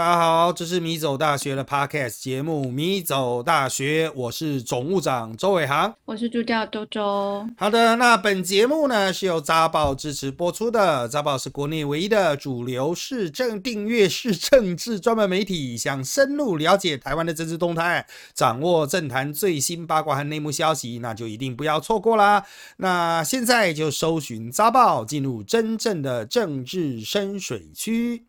[0.00, 7.46] 大家好，这是米走大学的 Podcast 节目《米走大学》，我是总务长周伟航，我是助教周周。
[7.58, 22.42] 好的，那本节目呢是由扎报支持播出的，扎报是国内唯一的主流市政订阅式政治专门媒体，想深入了解台湾的政治动态，掌握政坛最新八卦和内幕消息，那就一定不要错过啦。
[22.78, 28.24] 那现在就搜寻扎报，进入真正的政治深水区。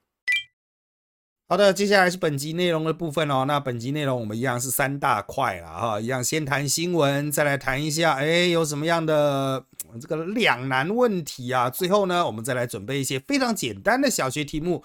[1.51, 3.43] 好的，接下来是本集内容的部分哦。
[3.45, 9.61] 那本集内容我们一样是三大块了哈，一样先谈新闻，再来谈一下，哎，有什么样的
[9.99, 11.69] 这个两难问题啊？
[11.69, 14.81] 最后呢，我们再来准备一些非常简单的小学题目，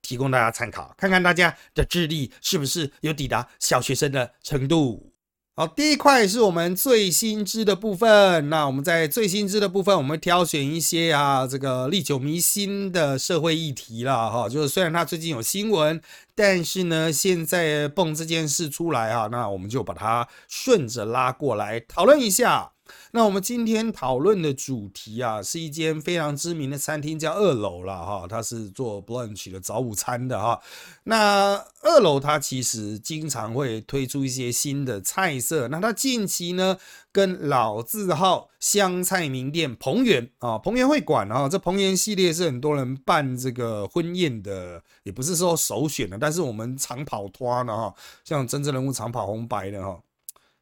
[0.00, 5.12] 提供大家参考，看看大家的智力是不是有抵达小学生的程度。
[5.58, 8.50] 好，第一块是我们最新知的部分。
[8.50, 14.50] 那我们在最新知的部分，我们挑选一些啊，这个历久弥新的社会议题了哈。
[14.50, 15.98] 就是虽然它最近有新闻，
[16.34, 22.72] 但是呢，现在蹦这件事出来啊，那我们就把它顺着拉过来讨论一下。
[23.12, 28.26] 那我们今天讨论的主题啊，是一间非常知名的餐厅，叫二楼了哈。
[28.28, 30.60] 它是做 brunch 的早午餐的哈。
[31.04, 35.68] 那二楼它其实经常会推出一些新的菜色。
[35.68, 36.76] 那它近期呢，
[37.12, 50.00] 跟老字号湘菜名店彭源啊，彭源会馆啊，这彭源系列是很多人办这个婚宴的，也不是说首选的，但是我们常跑团的哈，像真正人物常跑红白的哈。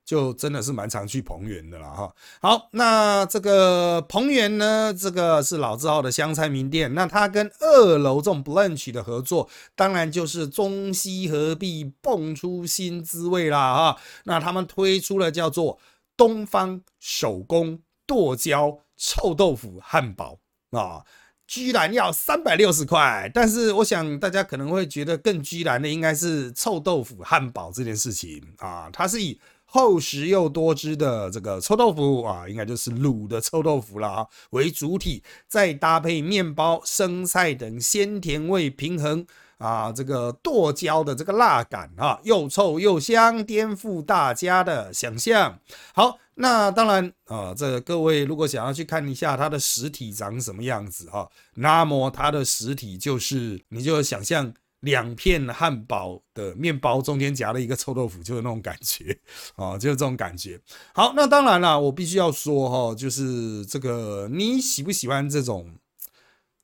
[0.04, 2.14] 就真的是蛮常去彭源的了哈。
[2.40, 6.92] 好，那这个彭源呢，这个是老字号的湘菜名店。
[6.94, 14.00] 那它跟二楼这种 brunch 的合作，当然就是中西合璧，蹦出新滋味啦哈。
[14.24, 15.78] 那他们推出了叫做
[16.18, 20.38] 东方手工剁椒臭豆腐汉堡
[20.72, 21.02] 啊，
[21.46, 23.30] 居然要三百六十块。
[23.32, 29.40] 但是我想大家可能会觉得更居然的应该是臭豆腐汉堡这件事情啊，它是以。
[29.74, 39.26] 厚实又多汁的这个臭豆腐啊，应该就是卤的臭豆腐了啊，为主体，再搭配面包、生菜等鲜甜味平衡
[39.58, 45.58] 啊，这个剁椒的这个辣感啊，又臭又香，颠覆大家的想象。
[45.92, 54.54] 好，那当然啊，这各位如果想要去看一下它的实体长什么样子哈，那么它的实体就是你就想象。
[54.84, 59.18] 两片汉堡的面包中间夹了一个臭豆腐，就是那种感觉
[59.56, 60.60] 啊， 就是这种感觉。
[60.92, 65.74] 好，那当然了，我必须要说哈，就是这个你喜不喜欢这种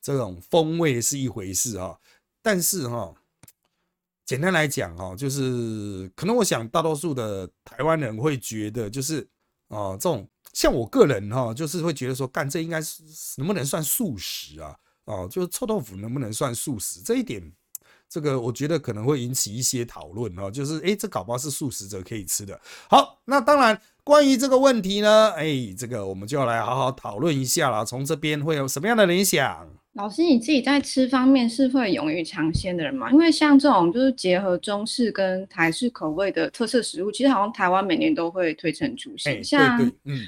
[0.01, 1.99] 这种风味是一回事啊，
[2.43, 3.15] 但是哈，
[4.27, 9.27] 简单来讲哈，就是可能我想大多数的台湾人会觉得，就是
[9.69, 13.03] 啊，这种像我个人哈，就是会觉得说，干这应该是
[13.39, 14.77] 能不能算素食啊？
[15.07, 17.43] 哦，就是臭豆腐能不能算素食这一点？
[18.11, 22.61] 这个我觉得可能会引起一些讨论哦，就是诶，这搞不好是素食者可以吃的。
[22.89, 27.85] 好，那当然关于这个问题呢，诶，这个我们就要来好好讨论一下了。
[27.85, 29.65] 从这边会有什么样的联想？
[29.93, 33.13] 老师，你自己在吃方面是会勇于尝鲜的人吗？
[33.13, 39.45] 因为像这种就是结合中式跟台式口味的特色食物，其实好像台湾每年都会推陈出新。
[39.45, 40.27] 像嗯。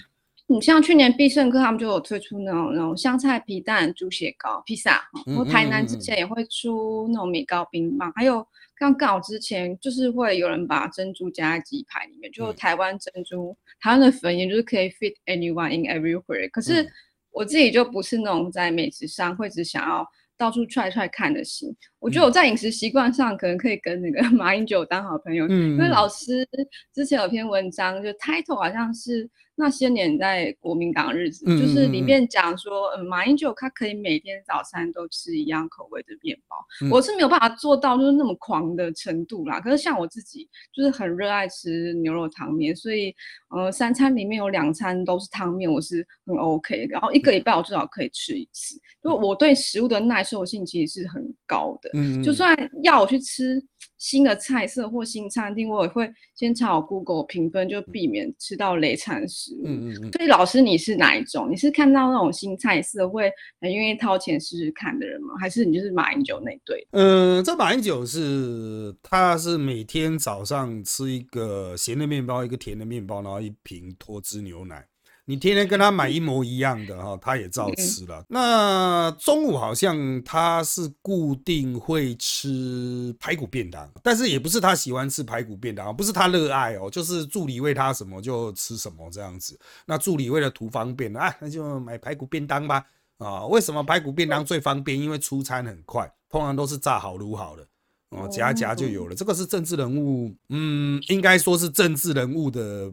[0.52, 8.46] 你像去年必胜客他们就有推出那种那种香菜皮蛋猪血糕披萨，然后台南之前也会出那种米糕冰棒，还有
[8.76, 16.50] 刚刚好之前就是会有人把珍珠加在鸡排里面，就台湾珍珠，台湾的粉也就是可以 fit anyone in everywhere。
[16.50, 16.86] 可是
[17.30, 26.46] 我自己就不是那种在美食上会只想要到处踹踹看的心，我觉得我在饮食习惯上可能可以跟那个 马英九当好朋友，因为老师
[26.92, 29.30] 之前有篇文章就 title 好像是。
[29.54, 36.56] 那些年在国民党日子，就是里面讲说，嗯，马英九他可以每天早餐都吃一样口味的面包，
[36.90, 39.60] 我是没有办法做到就是那么狂的程度啦。
[39.60, 43.14] 可是像我自己就是很热爱吃牛肉汤面，所以
[43.50, 46.86] 呃三餐里面有两餐都是汤面，我是很 OK。
[46.88, 48.74] 然后一个礼拜我至少可以吃一次，
[49.04, 51.90] 就我对食物的耐受性其实是很高的。
[51.94, 53.62] 嗯，就算要我去吃
[53.98, 59.54] 新的菜色或新餐厅，我也会先查好 Google 评分，就避免吃到雷餐食。
[59.64, 61.50] 嗯嗯嗯，所以老师你是哪一种？
[61.50, 63.30] 你是看到那种新菜色会
[63.60, 65.34] 很愿意掏钱试试看的人吗？
[65.40, 66.86] 还是你就是马英九那对？
[66.92, 74.86] 嗯，这马英九是他是每天早上吃一个咸的面包，一个甜的面包，然后一瓶脱脂牛奶。
[75.24, 78.24] 你天天跟他买一模一样的哈，他也照吃了。
[78.28, 89.58] 那中午好像他是固定会吃排骨便当，但是也不是他喜欢吃排骨便当，不是他热爱哦，就是助理喂他什么就吃什么这样子。
[89.86, 92.84] 那助理为了图方便啊，那就买排骨便当吧。
[93.18, 94.98] 啊，为什么排骨便当最方便？
[94.98, 97.64] 因为出餐很快，通常都是炸好卤好的。
[98.10, 99.14] 哦，夹夹就有了。
[99.14, 102.92] 这个是政治人物，嗯，应该说是政治人物的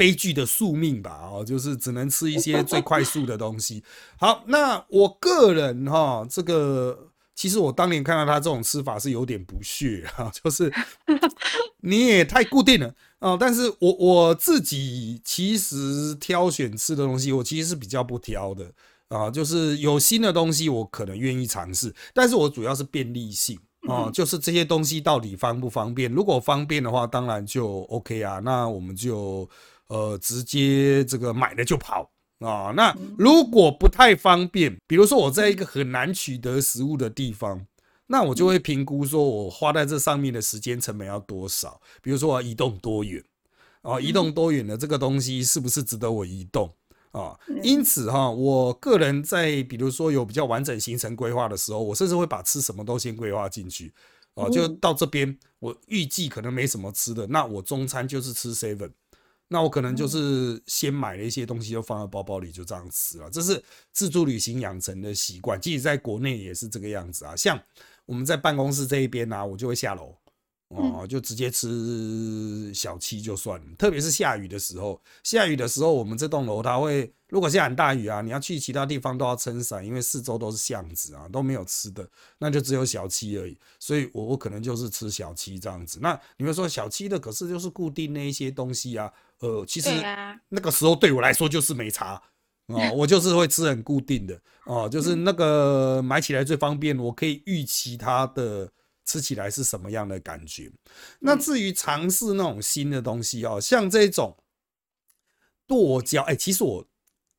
[0.00, 1.28] 悲剧的宿命吧？
[1.30, 3.84] 哦，就是只能吃一些最快速的东西。
[4.18, 10.72] 好，那我个人哈，这个其实我当年看到他这种吃法是有点不屑啊， 就是
[11.82, 13.36] 你也太固定了哦。
[13.38, 18.72] 但是我我自己其实挑选吃的东西，我其实是比较不挑的
[19.08, 23.60] 啊，就是有新的东西我可能愿意尝试，但是我主要是便利性。
[23.88, 26.12] 啊，就是这些东西到底方不方便？
[26.12, 28.38] 如果方便的话，当然就 OK 啊。
[28.40, 29.48] 那我们就
[29.90, 32.72] 呃直接这个买了就跑啊。
[32.74, 37.66] 那如果不太方便，比如说我在一个很难取得食物的地方，
[38.06, 41.80] 那我就会评估说我花在这上面的时间成本要多少。
[42.00, 43.22] 比如说我要移动多远
[43.82, 44.00] 啊？
[44.00, 46.72] 移动多远的这个东西是不是值得我移动？
[47.12, 53.92] 啊，因此哈，我个人在比如说有比较完整行程规划的时候，我甚至会把吃什么都先规划进去。
[54.34, 58.92] 哦，就到这边，我预计可能没什么吃的，那我中餐就是吃 seven，
[59.52, 63.28] 那我可能就是先买了一些东西，就放在包包里，就这样吃了。
[63.28, 63.60] 这是
[63.92, 67.34] 自助旅行养成的习惯，即使在国内也是这个样子啊。
[67.34, 67.60] 像
[68.06, 70.14] 我们在办公室这一边呢，我就会下楼。
[70.70, 75.00] 哦，就直接吃小七就算了，特别是下雨的时候。
[75.24, 82.08] 下雨的时候，我们这栋楼它会，如果下很大雨啊，你要去其他地方都要撑伞，因为四周都是巷子啊，都没有吃的，
[82.38, 83.58] 那就只有小七而已。
[83.80, 85.98] 所以，我我可能就是吃小七这样子。
[86.00, 89.12] 那你们说小七的，可是就是固定那一些东西啊。
[89.40, 89.90] 呃，其实
[90.50, 92.22] 那个时候对我来说就是没差
[92.66, 98.70] 哦，我就是会吃很固定的哦，就是那个买起来最方便，我可以预期它的。
[99.10, 100.70] 吃起来是什么样的感觉？
[101.18, 104.36] 那至于尝试那种新的东西哦，像这种
[105.66, 106.86] 剁椒，哎，其实我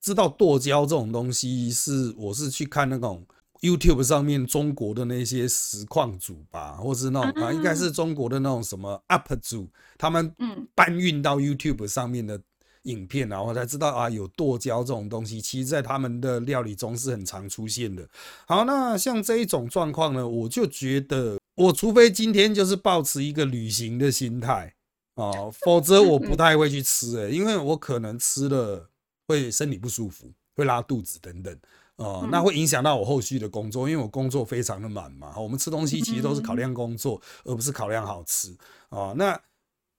[0.02, 3.26] 知道剁椒这种东西是我是去看那种
[3.62, 10.36] YouTube 上面中国的那些实况组吧，或是那种啊，应该是中国的那种什么 UP 主，他们
[10.76, 12.38] 搬运到 YouTube 上面的
[12.84, 18.06] 影片，然后才知道啊，有剁椒这种东西，其实在他们的料理中是很常出现的。
[18.46, 21.40] 好，那像这一种状况呢，我就觉得。
[21.62, 24.74] 我除非今天就是保持一个旅行的心态
[25.16, 28.90] 啊，否则我不太会去吃诶，因为我可能吃了
[29.28, 31.56] 会身体不舒服，会拉肚子等等
[31.98, 35.38] 啊，那会影响到我后续的工作，因为我工作非常的满嘛。
[35.38, 38.56] 我们吃东西其实都是考量工作，而不是考量好吃
[38.90, 39.14] 啊。
[39.16, 39.40] 那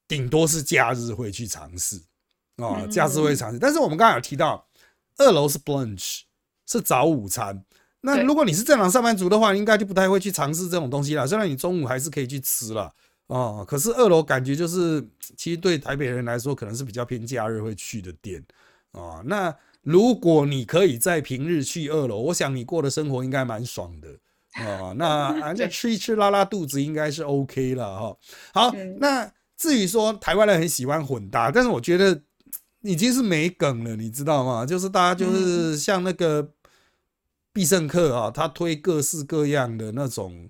[0.08, 2.02] 顶多是假日会去尝试
[2.56, 3.58] 啊，假日会尝试。
[3.58, 4.66] 但是我们刚刚有提到，
[5.18, 6.22] 二楼是 brunch，
[6.66, 7.64] 是早午餐。
[8.04, 11.24] 那如果你是正常上班族的话，应该就不太会去尝试这种东西了。
[11.26, 12.92] 虽然你中午还是可以去吃了
[13.28, 15.00] 哦，可是二楼感觉就是，
[15.36, 18.44] 其实对台北人来说，可能是比较偏假日会去的店
[18.90, 19.22] 啊。
[19.24, 24.08] 那如果你可以在平日去二楼，我想你过的生活应该蛮爽的
[24.66, 24.92] 哦。
[24.98, 25.06] 那
[25.40, 28.16] 啊，这吃一吃拉拉肚子应该是 OK 了哈。
[28.52, 32.20] 好，那至于说台湾人很喜欢混搭，但是我觉得
[32.82, 34.66] 已经是没梗了，你知道吗？
[34.66, 36.50] 就是大家就是像那个。
[37.52, 40.48] 必胜客啊，他推各式各样的那种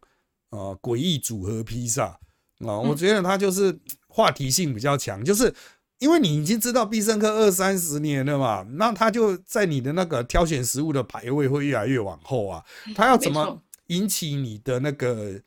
[0.50, 2.18] 啊诡异组合披萨。
[2.64, 3.76] 啊，我觉得他就是
[4.06, 5.52] 话题性比较强，就是
[5.98, 15.42] 因为你已经知道必胜客二三十年了嘛，那他就在你的那个挑选食物的排位会越来越往后啊，他要怎么引起你的那个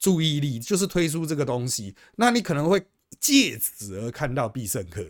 [0.00, 2.84] 注意力，就是推出这个东西，那你可能会
[3.20, 5.08] 借此而看到必胜客，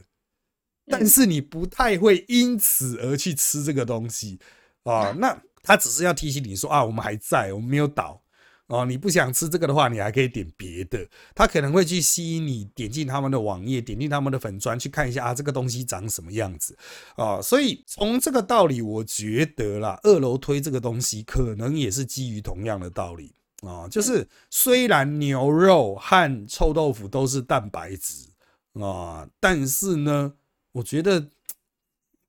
[0.86, 4.38] 但是你不太会因此而去吃这个东西。
[4.82, 5.40] 啊，那。
[5.68, 8.22] 他只是要提醒你说啊，我们还在，我们没有倒
[8.68, 8.86] 哦。
[8.86, 11.06] 你不想吃这个的话，你还可以点别的。
[11.34, 16.74] 他可能会去吸引你点进他们的网页，点进他们的粉砖去看一下啊，这个东西长什么样子
[17.16, 17.42] 啊。
[17.42, 23.86] 所以从这个道理，我觉得啦，二楼推这个东西可能也是基于同样的道理啊。
[23.88, 28.30] 就是虽然牛肉和臭豆腐都是蛋白质
[28.80, 30.32] 啊，但是呢，
[30.72, 31.28] 我觉得。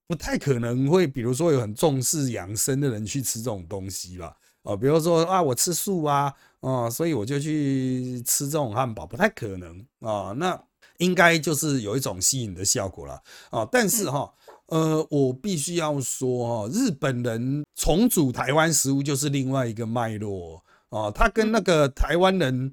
[0.10, 4.36] 不太可能会，比如说有很重视养生的人去吃这种东西吧？
[4.64, 10.34] 哦，比如说啊，我吃素啊，哦，所以我就去吃这种汉堡，不太可能啊。
[10.36, 10.60] 那
[10.98, 13.64] 应该就是有一种吸引的效果了啊。
[13.72, 14.34] 但是哈，
[14.66, 22.72] 呃，我必须要说哈，日本人重组台湾食物就是另外一个脉络啊，他跟那个台湾人。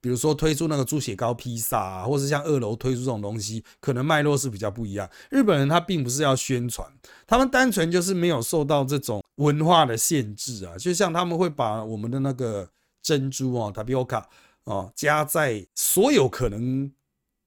[0.00, 5.08] 比如说推出那个猪血糕披萨啊，或是像二楼推出这种东西，可能脉络是比较不一样。
[5.30, 6.86] 日本人他并不是要宣传，
[7.26, 10.76] 他们单纯就是没有受到这种文化的限制啊。
[10.76, 12.70] 就像他们会把我们的那个
[13.02, 14.24] 珍珠啊，tapioca
[14.64, 16.92] 啊，加在所有可能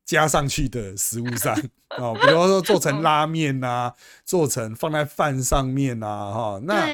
[0.05, 1.53] 加上去的食物上
[1.89, 3.93] 啊， 比如说做成拉面呐，
[4.25, 6.91] 做成放在饭上面呐，哈，那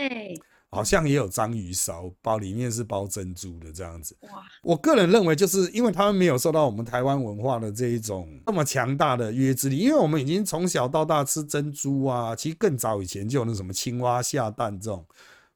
[0.69, 4.15] 好像也有章鱼烧包，里面是包珍珠的这样子。
[4.21, 4.43] 哇！
[4.61, 15.05] 我个人认为，就是因为他们没有受到我们台湾文化的这一种那么强大的约制力，因为我们已经从小到大吃珍珠啊，其实更早以前就有那什么青蛙下蛋这种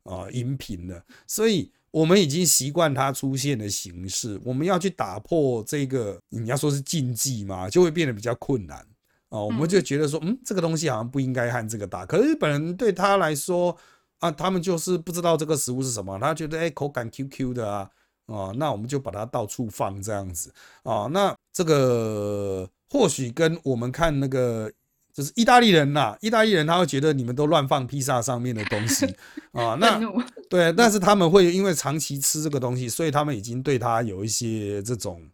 [0.04, 4.40] 啊饮品了，所以我们已经习惯它出现的形式。
[4.46, 8.78] 我们要去打破这个，你要说是禁忌嘛，就会变得比较困难
[9.28, 9.42] 啊。
[9.42, 12.06] 我们就觉得说，嗯，这个东西好像不应该和这个打。
[12.06, 13.78] 可是日本人对他来说。
[14.22, 17.90] 啊，他们就是不知道这个食物是什么，他觉得哎口感 Q Q 的啊，
[18.28, 24.72] 啊，那我们就把它到处放这样子啊，那这个或许跟我们看那个
[25.12, 29.06] 就是意大利人呐，意大利人他会觉得你们都乱放披萨上面的东西
[29.54, 30.00] 啊，那
[30.50, 35.28] 对，但是他们会因为长期吃这个东西，所以他们已经对他有一些这种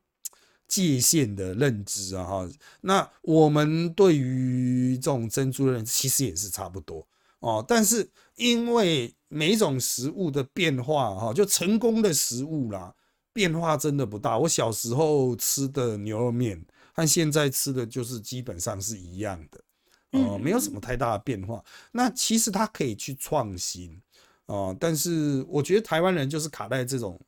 [0.65, 2.49] 界限的认知啊哈，
[2.81, 7.05] 那我们对于这种珍珠的认知其实也是差不多。
[7.39, 12.93] 哦，但是因为每一种食物的变化，哈，就成功的食物啦，
[13.31, 14.37] 变化真的不大。
[14.39, 21.63] 我小时候吃的牛肉面和现在吃的就是基本上是一样的，哦，没有什么太大的变化。
[21.91, 24.01] 那其实它可以去创新，
[24.47, 27.19] 哦，但是我觉得台湾人就是卡在这种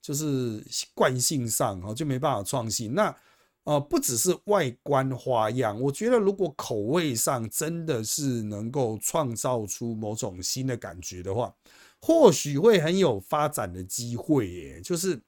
[0.00, 2.94] 就是惯性上，哦，就没办法创新。
[2.94, 3.14] 那
[3.64, 11.54] 呃，不只是外观花样，我觉得如果口味上真的是能够创造出某种新的感觉的话，
[12.00, 14.80] 或许会很有发展的机会耶。
[14.80, 15.20] 就是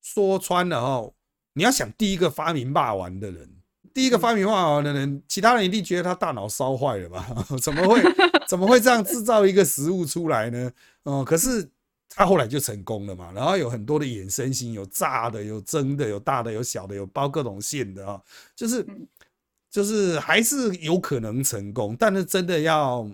[0.00, 1.10] 说穿了哈，
[1.54, 3.50] 你要想第一个发明霸王的人，
[3.92, 7.26] 第一个发明霸王的人，其他人一定觉得他大脑烧坏了吧？
[7.60, 8.00] 怎么会
[8.46, 10.70] 怎么会这样制造一个食物出来呢？
[11.02, 11.68] 哦，可是。
[12.08, 18.20] 他后来就成功了嘛，然后有很多的衍生型，有炸的，有蒸的，有大的，有小的，有包各种馅的啊，
[18.54, 18.86] 就是
[19.70, 23.06] 就是还是有可能成功，但是真的要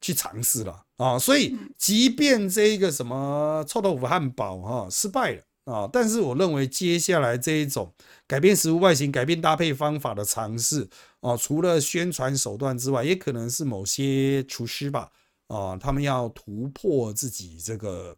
[0.00, 1.18] 去尝试了啊。
[1.18, 7.92] 所以，即便这一个什么臭豆腐汉堡哈失败了啊，但是我认为接下来这一种
[8.28, 10.88] 改变食物外形、改变搭配方法的尝试
[11.20, 15.10] 啊，除了宣传手段之外，也可能是某些厨师吧。
[15.48, 18.16] 啊，他们要突破自己这个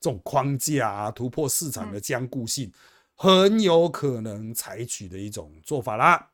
[0.00, 2.72] 这种框架啊，突破市场的僵固性，
[3.14, 6.30] 很有可能采取的一种做法啦。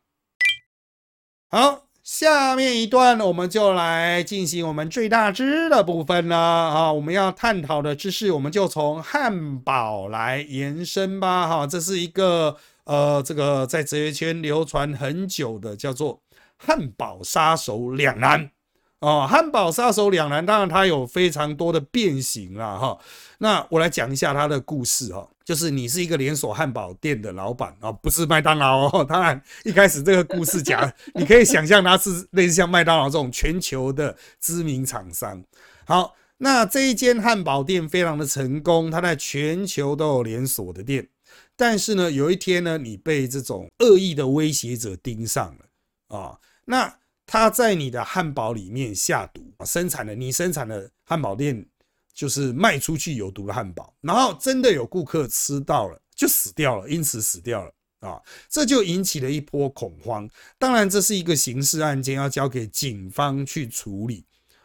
[1.48, 6.92] 好，下面一段我们就来进行我们最大知的部分了啊！
[6.92, 11.48] 我们要探讨的知识，我们就从汉堡来延伸吧。
[11.48, 16.22] 哈，这是一个呃，这个在哲学圈流传很久的，叫做
[16.56, 18.52] 汉堡杀手两难。
[19.00, 22.98] 哦，汉堡杀手两难，当然它有非常多的变形啦，哈。
[23.38, 29.02] 那我来讲一下它的故事哈，就是你是一个连锁汉堡店的老板啊，不是麦当劳哦。
[29.08, 35.42] 当然，一开始这个故事讲， 你可以想象它是类似像麦当劳这种全球的知名厂商。
[35.86, 41.08] 好，那这一间汉堡店非常的成功，它在全球都有连锁的店。
[41.56, 46.99] 但是呢，有一天呢，你被这种恶意的威胁者盯上了啊，那。
[47.32, 51.64] 他在你的汉堡里面下毒生产的你生产的汉堡店
[52.12, 60.28] 就是卖出去有毒的汉堡，然后真的有顾客吃到了就死掉了，因此死掉了啊，这就引起了一波恐慌。
[60.58, 64.24] 当然，这是一个刑事案件，要交给警方去处理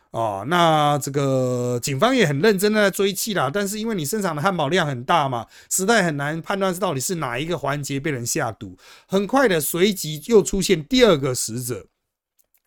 [0.10, 0.44] 啊。
[0.48, 8.76] 那这个警方也很认真的在追缉啦，但是因为你生产的汉堡量很大嘛，实在很难判断是到底是哪一个环节被人下毒。
[9.08, 11.86] 很快的，随即又出现第二个死者。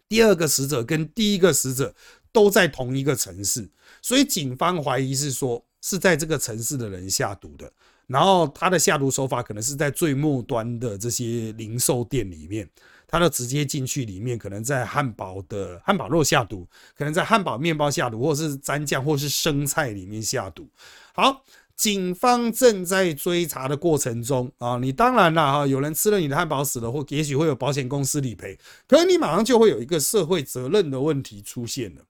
[0.09, 1.95] 第二个死者跟第一个死者
[2.33, 3.69] 都在同一个城市，
[4.01, 7.71] 所以警方怀疑是说是在这个城市的人下毒的。
[8.07, 12.67] 然后他的下毒手法可能是在最末端的这些零售店里面，
[13.07, 20.67] 他的直接进去里面，可能在汉堡的汉堡肉下毒，可能在汉堡面包下毒，或是蘸酱或是生菜里面下毒。
[21.13, 21.45] 好。
[21.79, 28.59] 警方正在追查的过程中啊，你当然了哈，有人吃了你的汉堡死了，或也许会有保险公司理赔，
[28.89, 32.03] 可是你马上就会有一个社会责任的问题出现了，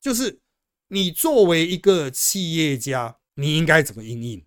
[0.00, 0.38] 就是
[0.86, 4.44] 你作为一个企业家，你应该怎么应应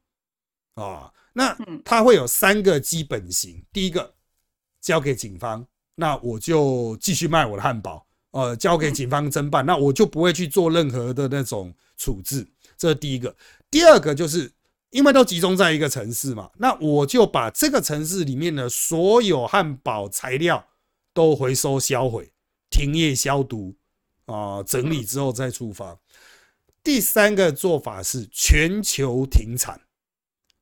[0.75, 1.11] 啊？
[1.33, 4.15] 那他会有三个基本型，第一个
[4.79, 13.35] 交给警方，那我就继续卖我的汉堡，呃，交给警方侦办，那我就不会去做任何的那种处置，这是第一个。
[13.69, 14.49] 第二个就是。
[14.91, 20.67] 因为都集中在一个城市嘛，那我就把这个城市里面的所有汉堡材料
[21.13, 22.31] 都回收销毁，
[22.69, 23.75] 停业消毒
[24.25, 25.99] 啊，整理之后再出发。
[26.81, 29.81] 第三个做法是全球停产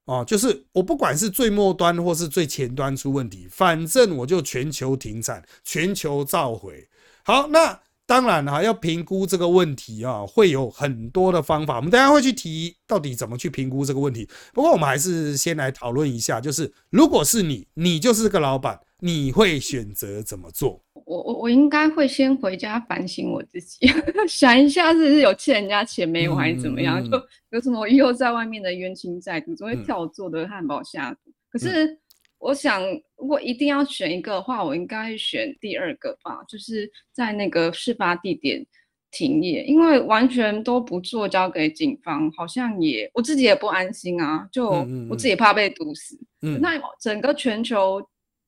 [0.06, 6.90] 啊，就是我不管是最末端或是最前端出问题，反正我就全球停产，全球召回。
[7.24, 11.76] 好，那当然哈，要评估这个问题啊，会有很多的方法。
[11.76, 14.28] 我们等下会去提到底怎么去评估这个问题。
[14.54, 20.82] 不过我们还是先来讨论一下，就是如果是你，你就是个老板，你会选择怎么做？
[21.06, 23.92] 我我我应该会先回家反省我自己，
[24.28, 27.04] 想一下是不是有欠人家钱没有，还是怎么样？
[27.12, 31.32] 就有什么以后在外面的冤亲债主，总会跳我做的汉堡下毒。
[31.52, 32.00] 可是。
[32.40, 32.82] 我想，
[33.18, 38.66] 如果一定要选一个的话，我应该选第二个吧，就是在那个事发地点
[39.12, 44.70] 停业，因为完全都不做，交给警方，好像也我自己也不安心啊，就
[45.10, 46.18] 我自己怕被毒死。
[46.62, 48.02] 那整个全球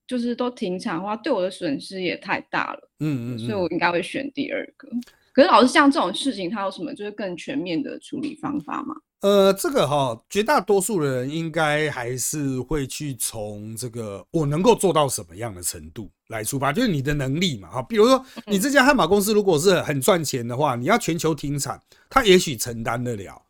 [0.08, 2.92] 就是都停产的话，对我的损失也太大了。
[3.00, 4.88] 嗯嗯，所以我应该会选第二个。
[5.34, 8.96] 可是老师，像这种事情，它有什么就是更全面的处理方法吗？
[9.22, 17.82] 呃，这个哈，绝大多数的人应该还是会去从这个我能够做到什么样的程度来出发，就是你的能力嘛，哈。
[17.82, 23.42] 比如说，你这家汉堡公司如果是很赚钱的话，你要全球停产，它也许承担得了。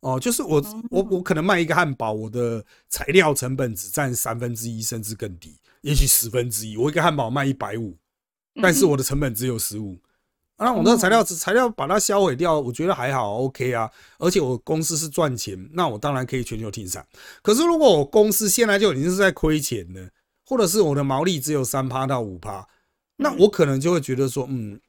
[0.00, 6.76] 哦，就是我我我可能卖一个汉堡，我的材料成本只占三分之一，甚至更低，也许十分之一。
[6.78, 7.94] 我一个汉堡卖一百五，
[8.62, 9.98] 但是我的成本只有十五。
[10.58, 13.88] 那我那材料材料把它销毁掉，我觉得还好，OK 啊。
[14.18, 17.06] 而且我公司是赚钱，那我当然可以全球停产。
[17.42, 20.10] 可是如果我公司现在就已经是在亏钱了，
[20.44, 22.66] 或者是我的毛利只有三趴到五趴，
[23.16, 24.80] 那我可能就会觉得说，嗯，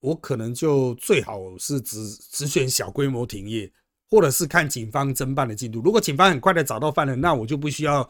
[0.00, 3.72] 我可能就最好是只只选小规模停业，
[4.10, 5.80] 或者是看警方侦办的进度。
[5.80, 8.08] 如果警方很快的找到犯人，那我就不需要。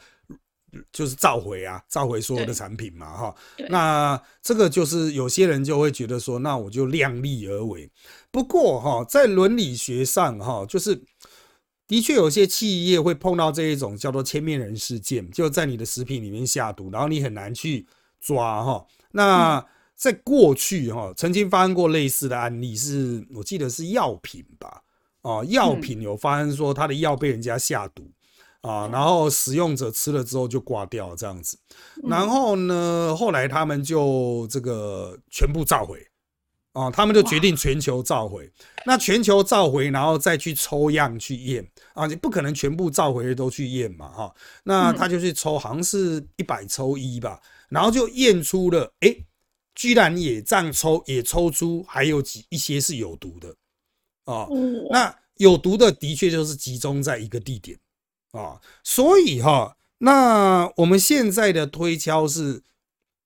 [0.91, 3.35] 就是召回啊，召回所有的产品嘛，哈。
[3.69, 7.91] 那这个就是有些人就会觉得说，那我就量力而为。
[8.31, 11.03] 不过哈，在伦理学上哈，就是
[11.87, 17.87] 的确有些企业会碰到这一种叫做千面人事件，就在你的食品里面下毒，然后你很难去
[18.21, 18.87] 抓哈。
[19.11, 19.65] 那
[19.95, 24.83] 在过去哈，曾经发生过类似的案例，是我记得是药品吧，
[25.21, 28.11] 哦，药品有发生说他的药被人家下毒。
[28.63, 31.59] 啊，然后使用者吃了之后就挂掉这样子，
[32.05, 35.99] 然后呢，后来他们就这个全部召回，
[36.73, 38.49] 啊，他们就决定全球召回。
[38.87, 44.35] 那全球召回，然后再去抽样去验啊，你不可能全部召回都去验嘛，哈。
[44.63, 49.13] 那他就去抽，好像是一百抽一吧，然后就验出了，哎，
[49.75, 53.57] 居然也这样抽，也抽出还有几一些是有毒的，
[54.33, 54.47] 啊，
[54.91, 57.77] 那有毒的的确就是集中在一个地点。
[58.33, 62.63] 啊，所以哈，那我们现在的推敲是，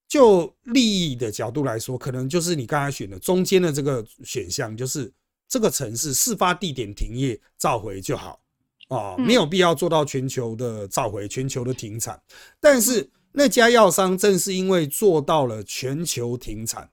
[0.06, 5.12] 就利益的角度来说，可能就是你刚才选的中间的这个选项，就是
[5.48, 8.40] 这个城市事发地点停业召回就好
[8.88, 12.20] 啊，没有必要做到全球的召回、全球的停产。
[12.60, 16.90] 但是那家药商正是因为做到了全球停产。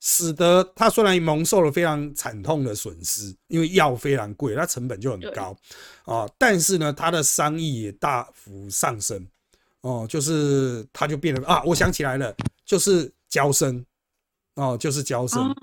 [0.00, 5.56] 使得他虽然蒙受了非常惨痛的损失，因为药非常贵，它成本就很高
[6.04, 6.28] 啊。
[6.38, 9.26] 但是呢，他的商议也大幅上升
[9.80, 13.84] 哦，就是他就变得啊，我想起来了，就是焦生
[14.54, 15.54] 哦，就是焦生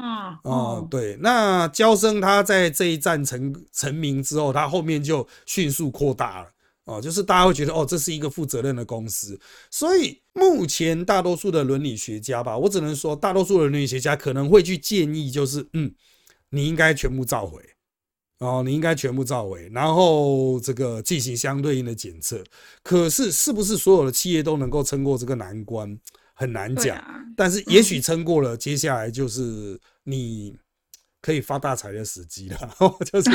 [0.43, 6.52] 哦，对，那焦生他在这一战成成名之后，他后面就迅速扩大了。
[6.85, 9.39] 哦，就是大家会觉得哦，这是一个负责任的公司，
[9.71, 15.95] 所以目前大多数的伦理学家吧，我只能说大多数的伦理学家可能会去建议，就是嗯，
[16.49, 17.63] 你应该全部召回，
[18.39, 22.43] 哦，你应该全部召回，然后这个进行相对应的检测。
[22.83, 25.97] 可是是不是所有的企业都能够撑过这个难关，
[26.33, 27.01] 很难讲。
[27.37, 30.53] 但是也许撑过了，接下来就是你
[31.21, 32.75] 可以发大财的时机了，
[33.09, 33.29] 就是。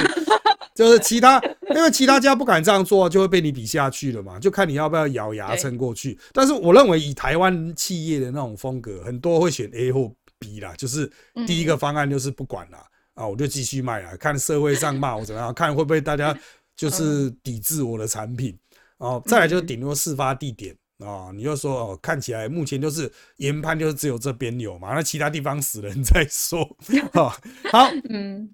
[0.78, 1.42] 就是其他，
[1.74, 4.38] 因为其他家不敢这样做，就会被你比下去了嘛。
[4.38, 6.16] 就看你要不要咬牙撑过去。
[6.32, 10.72] 但是我认为以台湾企业的那种风格，很多会选 A 或 B 啦。
[10.78, 11.10] 就是
[11.48, 12.78] 第一个方案就是不管了
[13.14, 16.32] 啊，我就继续卖啦，看社会上骂我怎么样，看会不会大家
[16.76, 18.56] 就是抵制我的产品。
[18.98, 26.64] 哦，再来就是顶多事发地点啊，你就说哦，看起来目前就是研判就是只有这边有嘛，那其他地方死人再说。
[27.12, 27.30] 好，
[27.72, 28.48] 好，嗯，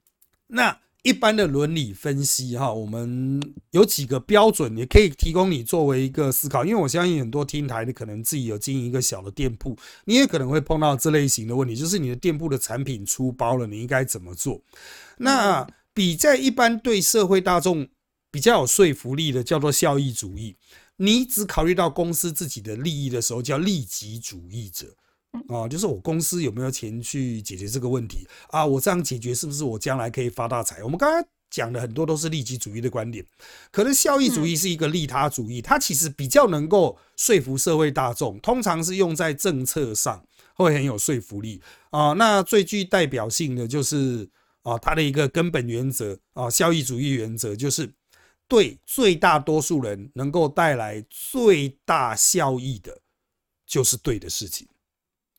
[0.46, 0.74] 那。
[1.04, 3.38] 一般的伦理分析，哈，我们
[3.72, 6.64] 有几个标准，也可以提供你作为一个思考。
[6.64, 14.62] 因为我相信很多听台的可能自己有经营一个小的店铺，你也可能会碰到这类型的问题，就是你的店铺的产品出包了，你应该怎么做？
[15.18, 17.86] 那比在一般对社会大众
[18.30, 20.56] 比较有说服力的，叫做效益主义。
[20.96, 24.86] 你只考虑到公司自己的利益的时候，叫利己主义者。
[25.48, 28.64] 啊，就是我公司有没有钱去解决这个问题啊？
[28.64, 30.82] 我这样解决是不是我将来可以发大财？
[30.82, 33.24] 我们刚刚讲的很多都是利己主义的观点，
[33.70, 42.12] 可能效益主义是一个利他主义，它其实比较能够说服社会大众，通常是用在政策上会很有说服力啊。
[42.14, 44.28] 那最具代表性的就是
[44.62, 47.92] 啊，它的一个根本原则啊，效益主义原则就是
[48.48, 52.98] 对最大多数人能够带来最大效益的，
[53.66, 54.66] 就是对的事情。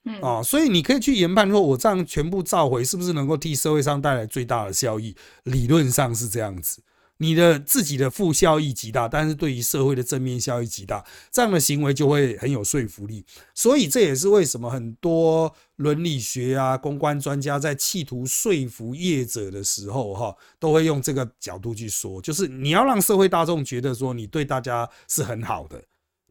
[0.05, 5.15] 嗯啊，所以你可以去研判说，我这样全部召回是不是能够替社会上带来最大的效益？
[5.43, 6.81] 理论上是这样子。
[7.17, 13.25] 你的自己的负效益极大，但是对于社会的正面效益极大，这样的行为就会很有说服力。
[13.53, 25.81] 所以这也是为什么很多伦理学啊、公关专家在企图说服业者的时候，哈，都会用这个角度去说，就是你要让社会大众觉得说你对大家是很好的。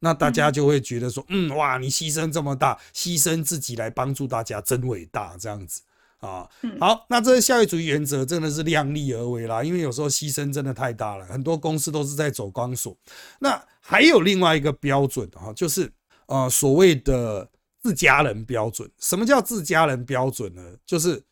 [0.05, 5.81] 那大家就会觉得说，嗯，哇，你牺牲这么大，牺牲自己来帮助大家，真伟大，这样子
[6.19, 6.47] 啊。
[6.79, 12.95] 好，那这效益主义原则真的是量力而为啦，因为有时候牺牲真的太大了，很多公司都是在走钢索。
[13.39, 15.91] 那还有另外一个标准哈，就是
[16.27, 17.49] 呃所谓的
[17.83, 18.87] 自家人标准。
[18.99, 20.63] 什么叫自家人标准呢？
[20.85, 21.23] 就是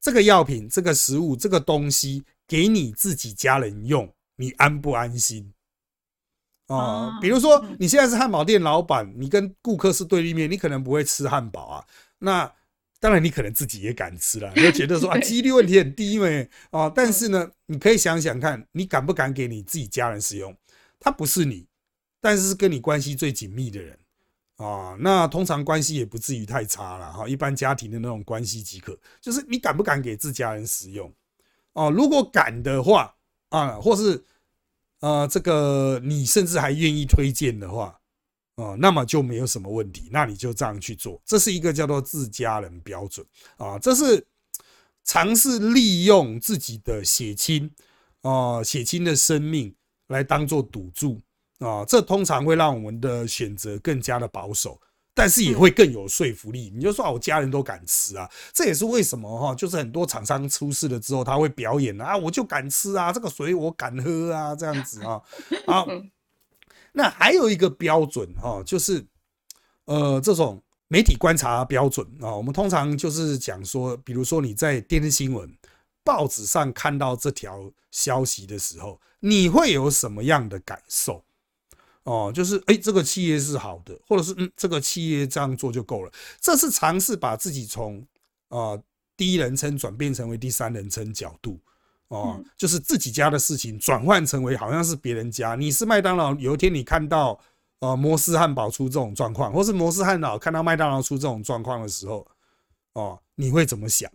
[0.00, 5.52] 这个药品、这个食物、这个东西给你自己家人用，你安不安心？
[6.72, 11.84] 啊，比如说你现在是汉堡店老板，你跟顾客是对立面，你可能不会吃汉堡啊。
[12.18, 12.52] 那
[13.00, 16.26] 当然，你可能自己也敢吃了，你就觉得说 啊，几率问题很低嘛。
[16.70, 20.56] 哦，但是呢，你可以想想看，你敢不敢给你自己家人使用？
[21.00, 21.66] 他不是你，
[22.20, 23.98] 但是是跟你关系最紧密的人
[24.56, 24.96] 啊。
[25.00, 28.96] 那通常关系也不至于太差了哈，一般家庭的那种关系即可。
[29.20, 31.12] 就是你敢不敢给自家人使用？
[31.72, 33.14] 哦，如果敢的话
[33.48, 34.24] 啊，或是。
[35.02, 37.98] 呃，这个你甚至还愿意推荐的话，
[38.54, 41.20] 哦，那么就没有什么问题，那你就这样去做。
[41.26, 44.24] 这是一个叫做自家人标准啊，这是
[45.02, 47.68] 尝试利用自己的血亲
[48.20, 49.74] 啊，血亲的生命
[50.06, 51.20] 来当做赌注
[51.58, 54.80] 啊，这通常会让我们的选择更加的保守。
[55.14, 56.72] 但是也会更有说服力。
[56.74, 65.20] 你就说啊，我家人都敢吃啊，这也是为什么哈，就是很多厂商出事了之后，他会表演啊，我就敢吃啊，这个水我敢喝啊，这样子啊。
[65.66, 65.86] 好，
[66.92, 69.04] 那还有一个标准哈，就是
[69.84, 75.50] 呃，这种媒体观察标准啊，我们通常就是讲说，比如说你在电视新闻、
[76.04, 81.22] 报纸上看到这条消息的时候，你会有什么样的感受？
[82.04, 86.10] 哦，就是哎，这个企业是好的，或者是嗯，这个企业这样做就够了。
[86.40, 88.04] 这是尝试把自己从
[88.48, 88.76] 啊
[89.16, 91.60] 第一人称转变成为第三人称角度，
[92.08, 95.54] 哦，就是自己家的事情转换成为好像是别人家。
[95.54, 97.38] 你是麦当劳，有一天你看到
[97.78, 102.26] 呃摩斯汉堡出这种状况，或是摩斯汉堡看到麦当劳出这种状况的时候，
[102.94, 104.10] 哦，你会怎么想？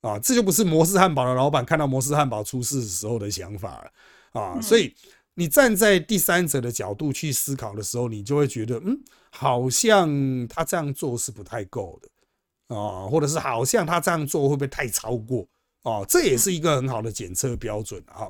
[0.00, 4.92] 啊，这就不是摩斯汉堡的老板看到摩斯汉堡出事时候的想法了啊，所以。
[5.34, 15.46] 你站在第三者的角度去思考的时候，你就会觉得，嗯，好像他这样做是不太够的啊，或者是好像他这样做会不会太超过
[15.82, 16.04] 啊？
[16.06, 18.28] 这也是一个很好的检测标准啊。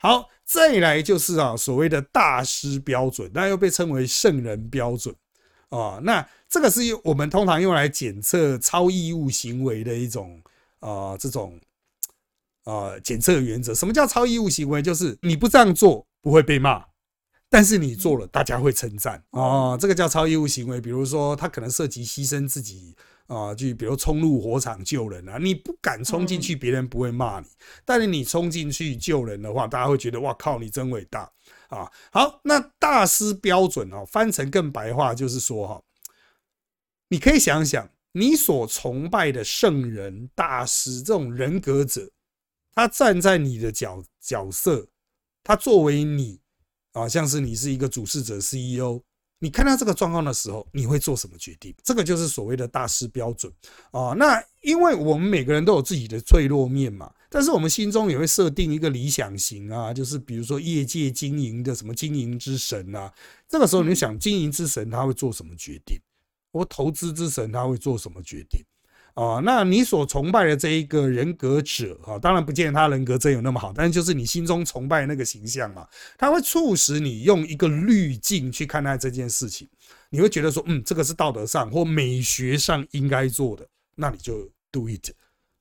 [0.00, 5.14] 好，再来就是啊，所谓的大师标准，那又被称为圣人标准
[5.70, 5.98] 啊。
[6.02, 10.42] 那这个是我们通常用来检测超义务行为的一种
[10.80, 11.58] 啊，这种
[12.64, 13.72] 啊检测原则。
[13.72, 14.82] 什么叫超义务行为？
[14.82, 16.06] 就是你不这样做。
[16.22, 16.84] 不会被骂，
[17.48, 19.76] 但是你做了，大家会称赞哦。
[19.80, 20.80] 这个叫超义务行为。
[20.80, 22.94] 比如说，他可能涉及牺牲自己
[23.26, 25.38] 啊，就比如冲入火场救人啊。
[25.38, 27.46] 你不敢冲进去，别人不会骂你；
[27.84, 31.30] 但是你冲进去救人的话，大家会觉得哇靠，你真伟大
[31.68, 31.90] 啊。
[32.12, 35.82] 好，那大师标准哦，翻成更白话就是说哈，
[37.08, 42.10] 你可以想想，你所崇拜的圣人、大师这种人格者，
[42.74, 44.86] 他站在你的角角色。
[45.50, 46.38] 他作为你
[46.92, 49.02] 啊，像是你是一个主事者 CEO，
[49.40, 51.74] 你看到这个状况的时候，你会做什么决定？
[51.82, 53.52] 这个就是所谓的大师标准
[53.90, 54.14] 啊。
[54.16, 63.12] 那因为我们每个人都有自己的脆弱面嘛，但是我们心中也会设定一个理想型啊，就是比如说业界经营的什么经营之神啊，
[63.48, 65.98] 这个时候你想经营之神他会做什么决定？
[66.52, 68.64] 或投资之神他会做什么决定？
[69.14, 79.68] 啊，那你所崇拜的这一个人格者啊，当然不见得他人格真有那么好，但是就是你心中崇拜那个形象嘛，他会促使你用一个滤镜去看待这件事情，
[80.10, 85.10] 你会觉得说，嗯，这个是道德上或美学上应该做的，那你就 do it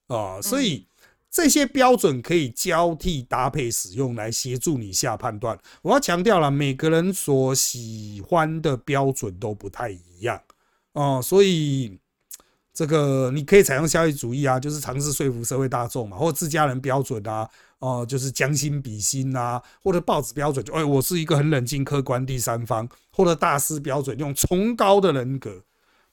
[0.08, 0.40] 啊。
[0.42, 0.88] 所以
[1.32, 5.60] 这些标准可以交替搭配使用来协助你下判断。
[5.82, 10.42] 我要强调了，每个人所喜欢的标准都不太一样
[10.94, 12.00] 哦，所以。
[12.80, 17.46] 这个你可以采用效益主义啊，就是尝试说服社会大众嘛，或者自家人标准啊，
[17.80, 25.62] 哦，就是将心比心啊，或者报纸标准就哎，我是一个很冷静客观第三方，或者大师标准用崇高的人格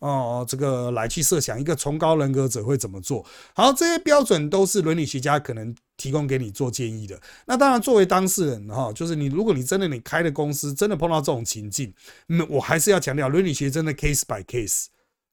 [0.01, 3.25] 哦，这个来去设想一个崇高人格者会怎么做。
[3.55, 7.17] 好，这些标准都是伦理学家可能提供给你做建议的。
[7.47, 11.95] 那当然，作为当事人哈，就是你，如果你真的你开的公司真的碰到这种情境，
[12.27, 14.87] 那我还是要强调，伦理学真的 case by case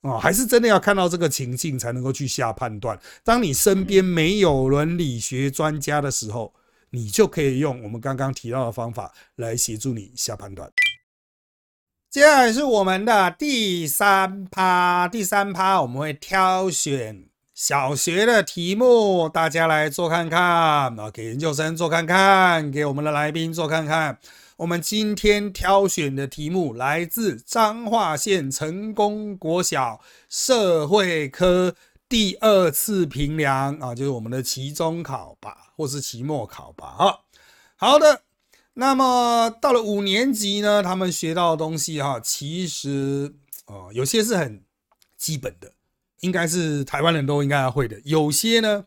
[0.04, 2.98] 啊，还是真的要看到这个情境才能够去下判断。
[3.24, 6.54] 当你身边没有伦理学专家的时候，
[6.92, 10.72] 你就可以用我们刚刚提到的方法来协助你下判断。
[12.12, 24.20] 接下来是我们的第三趴，第三趴我们会挑选小学的题目，大家来做看看啊，给研究生做看看，给我们的来宾做看看。
[24.58, 31.76] 我们今天挑选的题目来自彰化县成功国小社会科
[32.08, 36.96] 第二次评量啊，就是我们的期中考吧，或是期末考吧。
[36.98, 37.26] 好，
[37.76, 38.22] 好的。
[38.76, 43.34] 那么到了五年级呢，他们学到的东西哈，其实
[43.66, 44.63] 哦，有些是很
[45.18, 45.72] 基本的，
[46.22, 48.00] 应该是台湾人都应该会的。
[48.04, 48.86] 有些呢，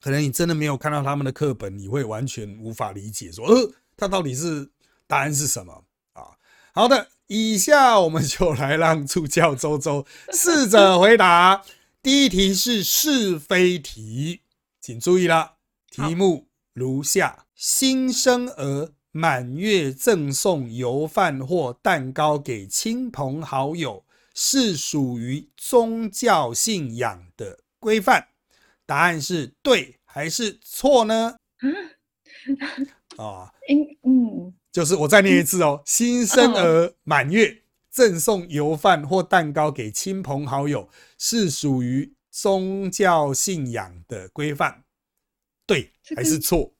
[0.00, 4.68] 可能你真的没有看到他们的课本，你会完全无法理解，说呃，他到底是
[5.06, 6.36] 答案是什么啊？
[6.72, 11.62] 好的，以下我们就来让助教周周 试着回答。
[12.02, 14.42] 第一题是是非题，
[14.80, 15.54] 请注意了，
[15.90, 18.92] 题目如下：新生儿。
[19.16, 28.26] 满月赠送油饭或蛋糕给亲朋好友，是属于宗教信仰的规范。
[28.84, 31.36] 答案是对还是错呢？
[33.16, 35.80] 啊，嗯嗯，就是我再念一次哦。
[35.86, 44.82] 新生儿满月赠送油饭或蛋糕给亲朋好友，是属于宗教信仰的规范。
[45.64, 46.72] 对还是错？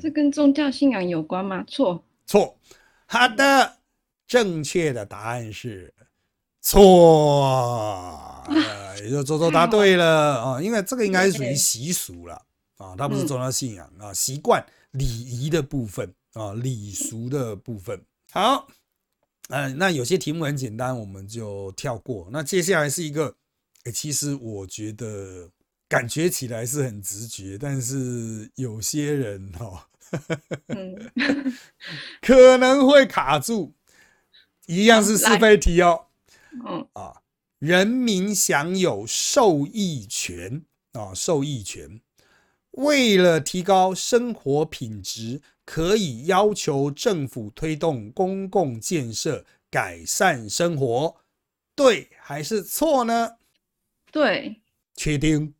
[0.00, 1.62] 这跟宗教信仰有关吗？
[1.68, 2.58] 错，错。
[3.04, 3.76] 好的，
[4.26, 5.92] 正确的答案是
[6.62, 8.42] 错。
[9.04, 12.40] 也就周周答对了啊，因为这个应该是属于习俗了
[12.78, 18.04] 啊，它不是宗教信仰啊，习惯礼仪的部分啊，礼俗的部分。
[18.32, 18.68] 好，
[19.48, 22.28] 嗯，那有些题目很简单，我们就跳过。
[22.32, 23.36] 那接下来是一个，
[23.84, 25.50] 哎，其实我觉得。
[25.90, 29.88] 感觉起来是很直觉，但是有些人哈，
[32.22, 33.74] 可能会卡住。
[34.66, 36.06] 一样是是非题哦。
[36.64, 37.22] 嗯啊，
[37.58, 42.00] 人民享有受益权啊，受益权。
[42.70, 51.14] 为了提高生活品质，可以要求政府推动公共建设，改善生活。
[51.76, 53.36] 对还是错呢？
[54.10, 54.60] 对，
[54.96, 55.54] 确定。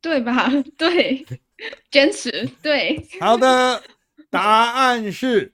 [0.00, 0.50] 对吧？
[0.78, 1.26] 对，
[1.90, 3.06] 坚持对。
[3.20, 3.82] 好的，
[4.30, 5.52] 答案是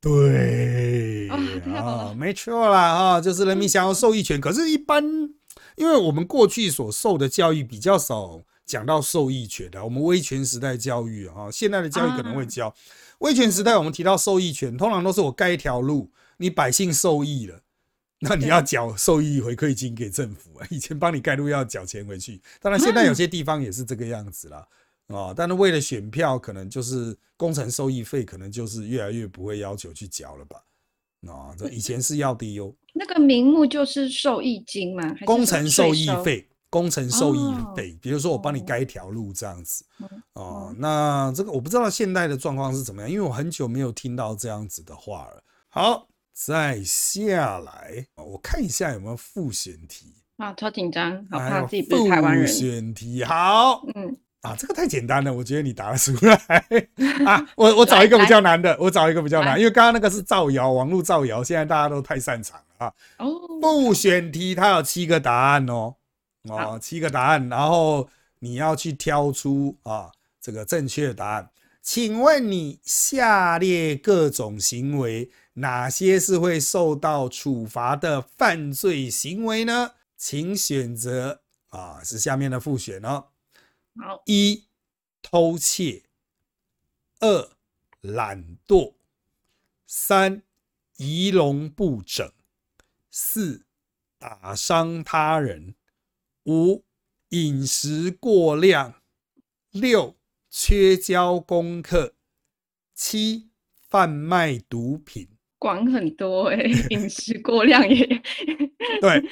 [0.00, 4.40] 对啊，没错啦啊，就是人民享有受益权。
[4.40, 5.04] 可是，一般
[5.74, 12.72] 因为我们过去所受的教育比较少讲到受益权的，我们威权时代教育啊，现在的教育可能会教
[13.24, 17.62] 威权时代，我们提到受益权，通常都是我盖一条路，你百姓受益了。
[18.20, 20.66] 那你要缴受益回馈金给政府啊？
[20.70, 24.68] 以前帮你盖路要缴钱回去，当然现在有些地方也是这个样子啦。
[25.08, 25.32] 啊。
[25.34, 30.62] 但是为了选票，可能就是工程受益费，可能就是越来越不会要求去缴了吧？
[31.26, 32.76] 啊，这以前是要的哟。
[32.92, 35.16] 那个名目就是受益金吗？
[35.24, 39.84] 工程受益费，工程受益费，比如说我帮你盖一条路这样子。
[40.32, 45.44] 哦，那这个我不知道现在的状况是怎么样，因为我很久没有听到这样子的话了。
[45.68, 46.08] 好。
[46.36, 52.44] 再下来，我看一下有没有复选题啊，超紧张，好怕自己不是台湾人。
[52.44, 56.34] 复选题好，嗯啊，这个太简单了，我觉得你答得出来
[57.24, 57.46] 啊。
[57.54, 62.92] 我我找一个比较难的，我找一个比较难，因为刚刚那个是造谣，网络造谣，现在大家都太擅长了啊。
[63.18, 63.30] 哦，
[63.62, 65.94] 复选题它有七个答案哦，
[66.44, 68.08] 哦，七个答案，然后
[68.40, 71.50] 你要去挑出啊这个正确答案。
[71.82, 75.30] 请问你下列各种行为？
[75.56, 79.92] 哪些是会受到处罚的犯罪行为呢？
[80.16, 83.26] 请选择啊，是下面的复选哦。
[83.96, 84.64] 好，一
[85.22, 86.02] 偷窃，
[87.20, 87.50] 二
[88.00, 88.94] 懒惰，
[89.86, 90.42] 三
[90.96, 92.32] 仪容不整，
[93.10, 93.64] 四
[94.18, 95.76] 打伤他人，
[96.44, 96.84] 五
[97.30, 98.94] 饮食过量，
[99.70, 100.16] 六
[100.50, 102.14] 缺交功课，
[102.94, 103.48] 七
[103.80, 105.28] 贩卖毒品。
[105.58, 106.56] 管很多哎，
[106.90, 108.06] 饮食过量也
[109.00, 109.22] 对。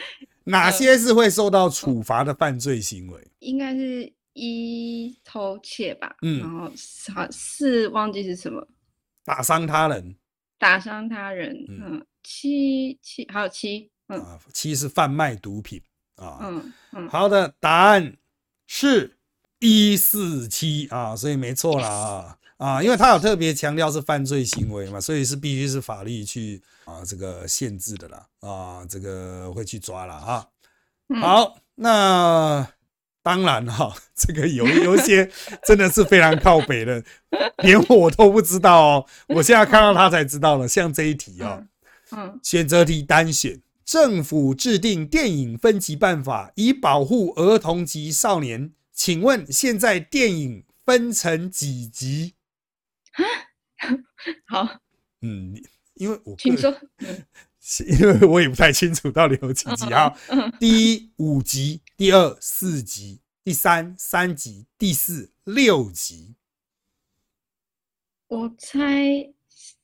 [0.44, 3.30] 哪些是会受到处罚的犯罪行为？
[3.40, 6.16] 应该是一偷窃吧。
[6.22, 6.72] 嗯，然后
[7.14, 8.66] 好四忘记是什么，
[9.24, 10.16] 打伤他人，
[10.58, 11.54] 打伤他人。
[11.68, 15.80] 嗯，七七还有七啊，七是贩卖毒品
[16.16, 16.38] 啊。
[16.42, 18.16] 嗯嗯，好的，答案
[18.66, 19.16] 是
[19.58, 30.46] 一四七啊，所以没错了啊啊，因为他有特别强调是犯罪行为嘛，所以是必须是法律去啊这个限制的啦啊，这个会去抓了啊。
[31.20, 32.66] 好，那。
[33.24, 35.30] 当然哈， 这个有有一些
[35.64, 37.00] 真的是非常靠北的，
[37.62, 39.06] 连我都不知道哦。
[39.28, 40.66] 我现在看到他才知道了。
[40.66, 41.64] 像这一题哦，
[42.10, 48.72] 嗯，选择题单选，政府制定电影分级办法，以保护儿童及少年。
[48.90, 52.32] 请问现在电影分成几级？
[54.48, 54.80] 好，
[55.20, 56.74] 嗯，因为我请说，
[57.86, 60.08] 因为我也不太清楚到底有几级啊。
[60.58, 61.82] 第一五级。
[61.94, 66.36] 第二四级，第三三级，第四六级。
[68.28, 69.34] 我猜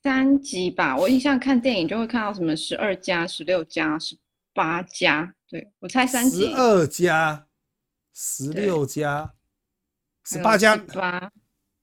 [0.02, 0.96] 三级吧。
[0.96, 4.16] 我印象看电影就会看到什么十二加、十六加、十
[4.52, 5.34] 八加。
[5.48, 6.50] 对我猜三级。
[6.50, 7.46] 十二加、
[8.14, 9.34] 十六加、
[10.24, 10.76] 十八加。
[10.76, 11.32] 八。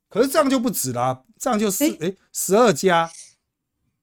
[0.07, 3.09] 可是这样就不止啦，这样就是哎，十二加。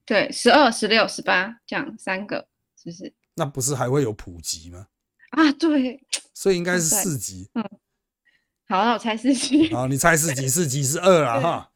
[0.05, 2.47] 对，十二、十六、十八，这样三个，
[2.77, 3.13] 是不是？
[3.35, 4.87] 那不是还会有普及吗？
[5.31, 6.05] 啊，对。
[6.33, 7.49] 所以应该是四级。
[7.53, 7.63] 嗯，
[8.67, 9.73] 好，那我猜四级。
[9.73, 11.71] 好，你猜四级，四级是二了 哈。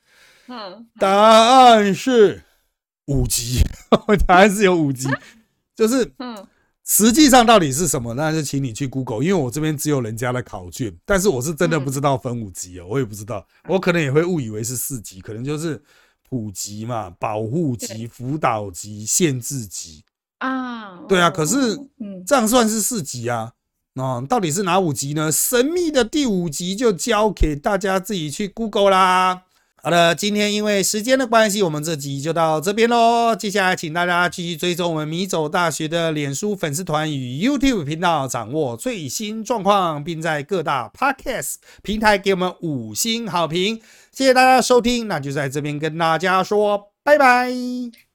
[0.47, 2.43] 嗯，答案是
[3.07, 3.61] 五级，
[4.25, 5.07] 答案是有五级，
[5.75, 6.47] 就是嗯，
[6.85, 8.13] 实际上到底是什么？
[8.13, 15.81] 那就请你去 Google，因为我这边只有人家的考卷，但是我是真的不知道分五级哦，我也不知道，我可能也会误以为是四级，可能就是
[16.29, 20.03] 普及嘛，保护级、辅导级、限制级
[20.39, 20.99] 啊。
[21.07, 23.51] 对啊，可是嗯，这样算是四级啊。
[23.95, 25.31] 哦，到底是哪五集呢？
[25.31, 29.41] 神秘的第五集就交给大家自己去 Google 啦。
[29.87, 33.33] 好的，今天因为时间的关系，我们这集就到这边喽。
[33.33, 43.79] 接下来，请大家继续追踪我们米走大学的脸书粉丝团与 YouTube 频道，掌握最新状况，并在各大 Podcast 平台给我们五星好评。
[44.11, 48.06] 谢谢大家收听，那就在这边跟大家说拜拜。